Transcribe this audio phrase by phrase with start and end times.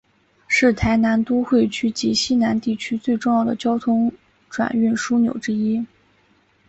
[0.47, 4.11] 是台南都会区及溪南地区最重要的交通
[4.49, 5.85] 转运枢纽之一。